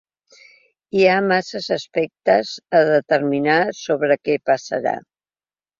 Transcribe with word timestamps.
Hi 0.99 1.03
ha 1.09 1.17
massa 1.25 1.61
aspectes 1.77 2.55
a 2.81 2.83
determinar 2.91 3.61
sobre 3.85 4.21
què 4.27 4.41
passarà. 4.53 5.01